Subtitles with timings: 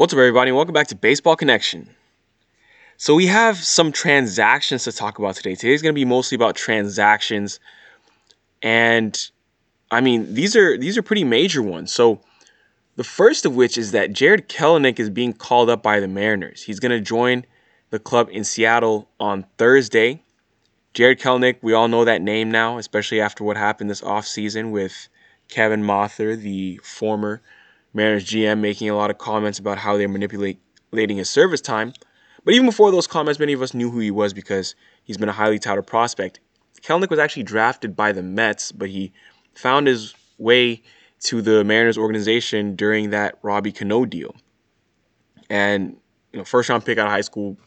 [0.00, 0.50] What's up, everybody?
[0.50, 1.86] Welcome back to Baseball Connection.
[2.96, 5.54] So, we have some transactions to talk about today.
[5.54, 7.60] Today's going to be mostly about transactions.
[8.62, 9.14] And
[9.90, 11.92] I mean, these are these are pretty major ones.
[11.92, 12.22] So,
[12.96, 16.62] the first of which is that Jared Kelenic is being called up by the Mariners.
[16.62, 17.44] He's going to join
[17.90, 20.22] the club in Seattle on Thursday.
[20.94, 25.10] Jared Kelenic, we all know that name now, especially after what happened this offseason with
[25.50, 27.42] Kevin Mather, the former
[27.92, 31.92] Mariners GM making a lot of comments about how they're manipulating his service time.
[32.44, 35.28] But even before those comments, many of us knew who he was because he's been
[35.28, 36.40] a highly touted prospect.
[36.82, 39.12] Kelenic was actually drafted by the Mets, but he
[39.54, 40.82] found his way
[41.20, 44.34] to the Mariners organization during that Robbie Cano deal.
[45.50, 45.96] And
[46.32, 47.58] you know, first round pick out of high school,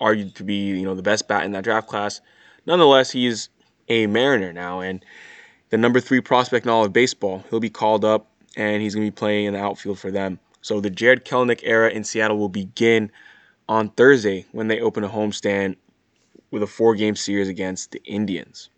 [0.00, 2.20] argued to be you know the best bat in that draft class.
[2.64, 3.50] Nonetheless, he's
[3.88, 5.04] a Mariner now, and
[5.70, 7.44] the number three prospect in all of baseball.
[7.50, 10.40] He'll be called up and he's going to be playing in the outfield for them.
[10.62, 13.12] So the Jared Kelenic era in Seattle will begin
[13.68, 15.76] on Thursday when they open a homestand
[16.50, 18.70] with a four-game series against the Indians.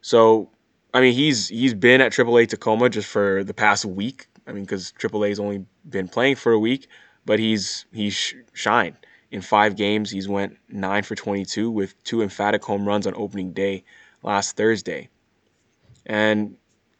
[0.00, 0.50] So,
[0.94, 4.28] I mean, he's he's been at AAA Tacoma just for the past week.
[4.46, 6.86] I mean, because AAA's only been playing for a week,
[7.24, 8.96] but he's he's shined
[9.30, 10.10] in five games.
[10.10, 13.84] He's went nine for 22 with two emphatic home runs on opening day
[14.22, 15.08] last Thursday,
[16.06, 16.56] and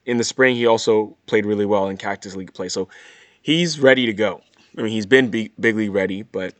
[0.06, 2.68] in the spring, he also played really well in Cactus League play.
[2.68, 2.88] So
[3.42, 4.40] he's ready to go.
[4.78, 6.54] I mean, he's been big, big league ready, but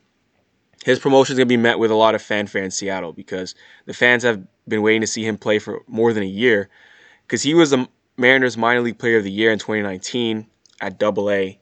[0.84, 3.54] his promotion is going to be met with a lot of fanfare in Seattle because
[3.86, 6.68] the fans have been waiting to see him play for more than a year
[7.26, 10.46] because he was the Mariners minor league player of the year in 2019
[10.80, 11.58] at Double A,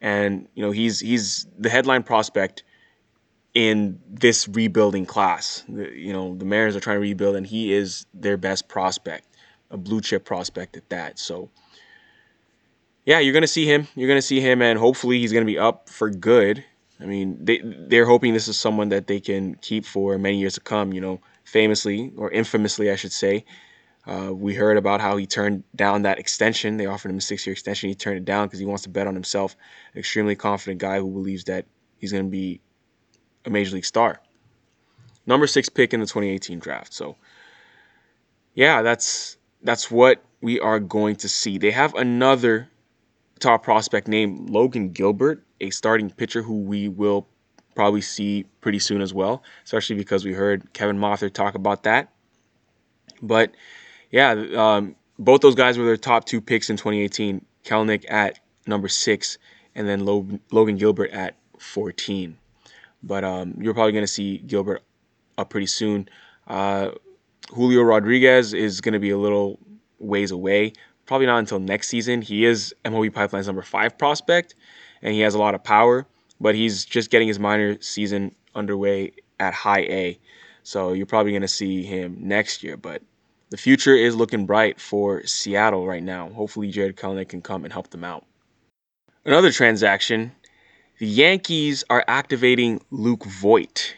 [0.00, 2.62] and you know he's he's the headline prospect
[3.54, 5.64] in this rebuilding class.
[5.68, 9.26] The, you know the Mariners are trying to rebuild, and he is their best prospect
[9.70, 11.18] a blue chip prospect at that.
[11.18, 11.50] So
[13.04, 13.86] yeah, you're gonna see him.
[13.94, 16.64] You're gonna see him, and hopefully he's gonna be up for good.
[17.00, 20.54] I mean, they they're hoping this is someone that they can keep for many years
[20.54, 20.92] to come.
[20.92, 23.44] You know, famously or infamously, I should say.
[24.06, 26.76] Uh, we heard about how he turned down that extension.
[26.76, 27.88] They offered him a six-year extension.
[27.88, 29.56] He turned it down because he wants to bet on himself.
[29.94, 31.66] An extremely confident guy who believes that
[31.98, 32.60] he's going to be
[33.44, 34.20] a major league star.
[35.26, 36.92] Number six pick in the 2018 draft.
[36.92, 37.16] So,
[38.54, 41.58] yeah, that's that's what we are going to see.
[41.58, 42.68] They have another
[43.38, 47.26] top prospect named Logan Gilbert, a starting pitcher who we will
[47.74, 52.12] probably see pretty soon as well, especially because we heard Kevin Mather talk about that.
[53.22, 53.52] But
[54.10, 57.44] yeah, um, both those guys were their top two picks in 2018.
[57.64, 59.38] Kelenic at number six,
[59.74, 62.38] and then Logan Gilbert at 14.
[63.02, 64.82] But um, you're probably going to see Gilbert
[65.36, 66.08] up pretty soon.
[66.46, 66.90] Uh,
[67.50, 69.58] Julio Rodriguez is going to be a little
[69.98, 70.72] ways away.
[71.06, 72.22] Probably not until next season.
[72.22, 74.54] He is MLB Pipeline's number five prospect,
[75.02, 76.06] and he has a lot of power,
[76.40, 80.18] but he's just getting his minor season underway at high A.
[80.62, 82.76] So you're probably going to see him next year.
[82.76, 83.02] But
[83.50, 86.28] the future is looking bright for Seattle right now.
[86.30, 88.24] Hopefully, Jared Kelenic can come and help them out.
[89.24, 90.32] Another transaction
[90.98, 93.94] the Yankees are activating Luke Voit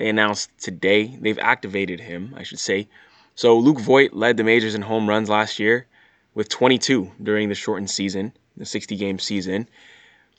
[0.00, 1.18] they announced today.
[1.20, 2.88] They've activated him, I should say.
[3.34, 5.86] So Luke Voit led the majors in home runs last year
[6.32, 9.68] with 22 during the shortened season, the 60 game season.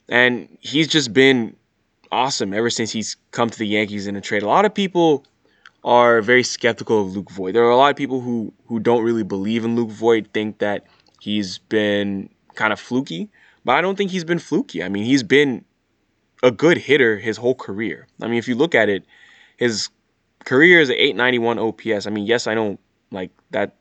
[0.10, 1.56] And he's just been
[2.12, 4.42] awesome ever since he's come to the Yankees in a trade.
[4.42, 5.28] A lot of people
[5.84, 7.54] are very skeptical of Luke Voit.
[7.54, 10.58] There are a lot of people who who don't really believe in Luke Voit, think
[10.58, 10.88] that
[11.20, 13.30] he's been kind of fluky,
[13.64, 14.82] but I don't think he's been fluky.
[14.84, 15.66] I mean, he's been
[16.42, 18.08] a good hitter his whole career.
[18.20, 19.06] I mean, if you look at it,
[19.62, 19.90] his
[20.44, 22.08] career is an 891 OPS.
[22.08, 22.80] I mean, yes, I know
[23.12, 23.76] like that,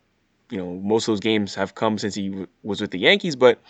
[0.50, 3.34] you know, most of those games have come since he w- was with the Yankees,
[3.34, 3.62] but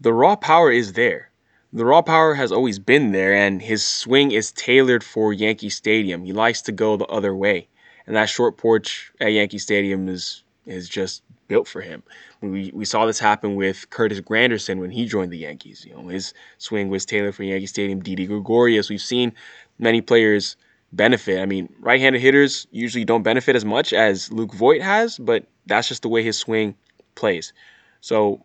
[0.00, 1.30] the raw power is there.
[1.72, 6.24] The raw power has always been there, and his swing is tailored for Yankee Stadium.
[6.24, 7.68] He likes to go the other way,
[8.08, 12.02] and that short porch at Yankee Stadium is is just built for him.
[12.40, 15.84] We we saw this happen with Curtis Granderson when he joined the Yankees.
[15.86, 18.02] You know, his swing was tailored for Yankee Stadium.
[18.02, 18.90] Didi Gregorius.
[18.90, 19.32] We've seen
[19.78, 20.56] many players
[20.96, 21.40] benefit.
[21.40, 25.88] I mean, right-handed hitters usually don't benefit as much as Luke Voit has, but that's
[25.88, 26.74] just the way his swing
[27.14, 27.52] plays.
[28.00, 28.44] So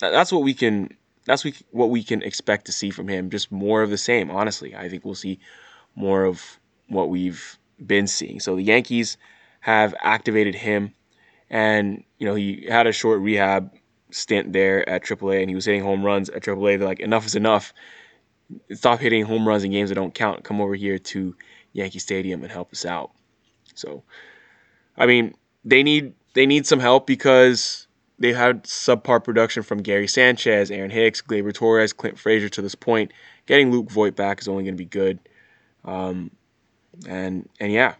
[0.00, 0.90] that's what we can
[1.26, 3.30] that's what we can expect to see from him.
[3.30, 4.30] Just more of the same.
[4.30, 5.40] Honestly, I think we'll see
[5.96, 8.38] more of what we've been seeing.
[8.38, 9.16] So the Yankees
[9.60, 10.94] have activated him,
[11.50, 13.72] and you know he had a short rehab
[14.10, 16.78] stint there at AAA, and he was hitting home runs at AAA.
[16.78, 17.74] They're like, enough is enough.
[18.72, 20.44] Stop hitting home runs in games that don't count.
[20.44, 21.34] Come over here to
[21.76, 23.10] Yankee Stadium and help us out.
[23.74, 24.02] So,
[24.96, 25.34] I mean,
[25.64, 27.86] they need they need some help because
[28.18, 32.74] they've had subpar production from Gary Sanchez, Aaron Hicks, Gleyber Torres, Clint Frazier to this
[32.74, 33.12] point.
[33.46, 35.18] Getting Luke Voit back is only going to be good.
[35.84, 36.30] Um,
[37.06, 37.94] and and yeah,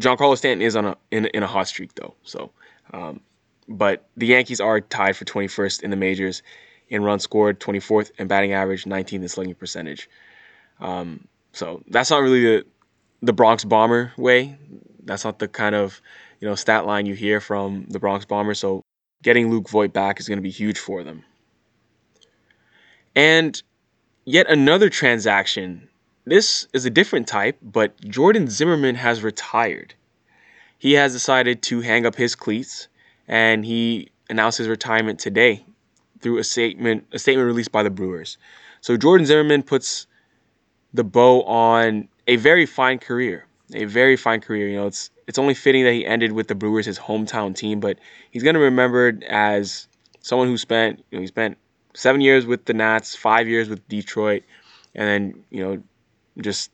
[0.00, 2.14] Giancarlo Stanton is on a in, in a hot streak though.
[2.22, 2.50] So,
[2.92, 3.20] um,
[3.68, 6.42] but the Yankees are tied for 21st in the majors
[6.88, 10.08] in runs scored, 24th in batting average, 19th in slugging percentage.
[10.78, 11.26] Um,
[11.56, 12.66] so that's not really the
[13.22, 14.58] the Bronx Bomber way.
[15.04, 16.02] That's not the kind of
[16.38, 18.58] you know stat line you hear from the Bronx Bombers.
[18.58, 18.82] So
[19.22, 21.24] getting Luke Voit back is going to be huge for them.
[23.14, 23.60] And
[24.26, 25.88] yet another transaction.
[26.26, 29.94] This is a different type, but Jordan Zimmermann has retired.
[30.76, 32.88] He has decided to hang up his cleats,
[33.28, 35.64] and he announced his retirement today
[36.20, 38.36] through a statement a statement released by the Brewers.
[38.82, 40.06] So Jordan Zimmermann puts
[40.96, 44.68] the bow on a very fine career, a very fine career.
[44.68, 47.80] You know, it's it's only fitting that he ended with the Brewers, his hometown team,
[47.80, 47.98] but
[48.30, 49.88] he's going to be remembered as
[50.20, 51.58] someone who spent, you know, he spent
[51.94, 54.42] seven years with the Nats, five years with Detroit,
[54.94, 55.82] and then, you know,
[56.40, 56.70] just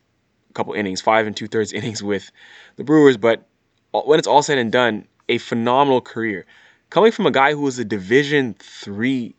[0.50, 2.30] a couple innings, five and two thirds innings with
[2.76, 3.16] the Brewers.
[3.16, 3.46] But
[3.92, 6.46] when it's all said and done, a phenomenal career.
[6.90, 9.34] Coming from a guy who was a Division three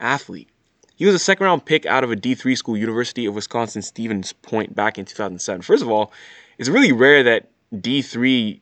[0.00, 0.48] athlete.
[0.96, 4.32] He was a second round pick out of a D3 school, University of Wisconsin Stevens
[4.32, 5.62] Point, back in 2007.
[5.62, 6.12] First of all,
[6.58, 8.60] it's really rare that D3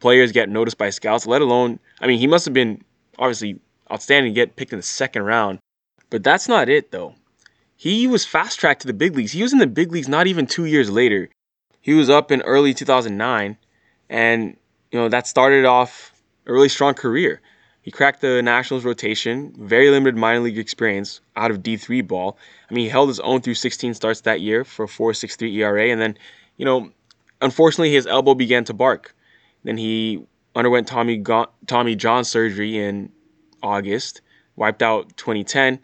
[0.00, 2.82] players get noticed by scouts, let alone, I mean, he must have been
[3.18, 3.60] obviously
[3.90, 5.58] outstanding to get picked in the second round.
[6.10, 7.14] But that's not it, though.
[7.76, 9.32] He was fast tracked to the big leagues.
[9.32, 11.28] He was in the big leagues not even two years later.
[11.80, 13.56] He was up in early 2009,
[14.08, 14.56] and,
[14.90, 16.12] you know, that started off
[16.46, 17.40] a really strong career.
[17.82, 22.36] He cracked the Nationals rotation, very limited minor league experience out of D3 ball.
[22.70, 25.88] I mean, he held his own through 16 starts that year for a 4.63 ERA,
[25.88, 26.18] and then,
[26.58, 26.90] you know,
[27.40, 29.14] Unfortunately, his elbow began to bark.
[29.64, 33.12] Then he underwent Tommy Go- Tommy John surgery in
[33.62, 34.22] August,
[34.56, 35.80] wiped out 2010.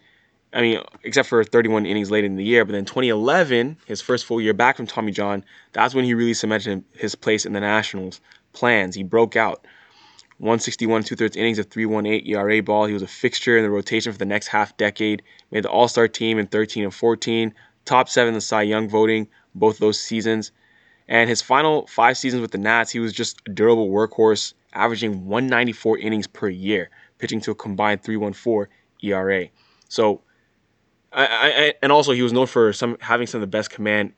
[0.53, 2.65] I mean, except for 31 innings late in the year.
[2.65, 6.35] But then 2011, his first full year back from Tommy John, that's when he really
[6.35, 8.21] cemented his place in the Nationals'
[8.53, 8.95] plans.
[8.95, 9.67] He broke out.
[10.39, 12.87] 161 two thirds innings of 318 ERA ball.
[12.87, 15.23] He was a fixture in the rotation for the next half decade.
[15.51, 17.55] Made the All Star team in 13 and 14.
[17.85, 20.51] Top seven in the Cy Young voting both those seasons.
[21.07, 25.27] And his final five seasons with the Nats, he was just a durable workhorse, averaging
[25.27, 28.67] 194 innings per year, pitching to a combined 3.14
[29.03, 29.49] ERA.
[29.89, 30.23] So,
[31.13, 34.15] I, I, and also he was known for some having some of the best command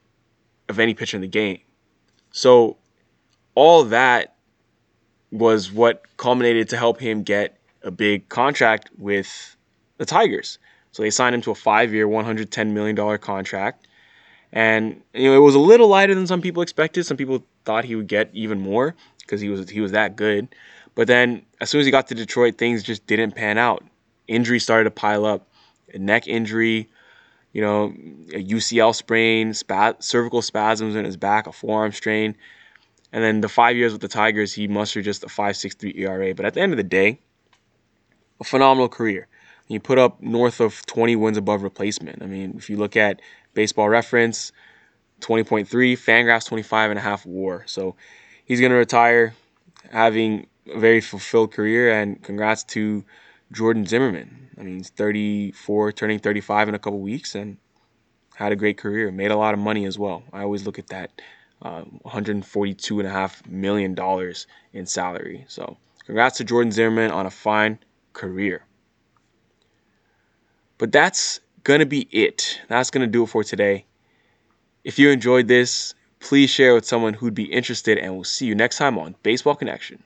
[0.68, 1.60] of any pitcher in the game.
[2.30, 2.78] So,
[3.54, 4.35] all that
[5.38, 9.56] was what culminated to help him get a big contract with
[9.98, 10.58] the Tigers.
[10.92, 13.86] So they signed him to a five-year, $110 million contract.
[14.52, 17.04] And you know, it was a little lighter than some people expected.
[17.04, 20.48] Some people thought he would get even more because he was he was that good.
[20.94, 23.84] But then as soon as he got to Detroit, things just didn't pan out.
[24.28, 25.46] Injuries started to pile up.
[25.92, 26.88] A neck injury,
[27.52, 27.94] you know,
[28.32, 29.52] a UCL sprain,
[30.00, 32.36] cervical spasms in his back, a forearm strain.
[33.16, 36.34] And then the five years with the Tigers, he mustered just a 5.63 ERA.
[36.34, 37.18] But at the end of the day,
[38.38, 39.26] a phenomenal career.
[39.66, 42.22] He put up north of 20 wins above replacement.
[42.22, 43.22] I mean, if you look at
[43.54, 44.52] Baseball Reference
[45.22, 47.64] 20.3, Fangraphs 25 and a half WAR.
[47.66, 47.96] So
[48.44, 49.34] he's going to retire
[49.90, 53.02] having a very fulfilled career and congrats to
[53.50, 54.50] Jordan Zimmermann.
[54.58, 57.56] I mean, he's 34, turning 35 in a couple weeks and
[58.34, 60.22] had a great career, made a lot of money as well.
[60.34, 61.22] I always look at that
[61.62, 64.34] uh, $142.5 million
[64.72, 65.44] in salary.
[65.48, 67.78] So congrats to Jordan Zimmermann on a fine
[68.12, 68.64] career.
[70.78, 71.40] But that's
[71.80, 72.60] to be it.
[72.68, 73.86] That's to do it for today.
[74.84, 78.54] If you enjoyed this, please share with someone who'd be interested, and we'll see you
[78.54, 80.02] next time on Baseball Connection.